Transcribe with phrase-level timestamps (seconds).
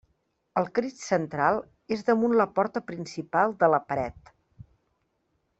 [0.61, 1.59] El Crist central
[1.97, 4.35] és damunt la porta principal de la paret.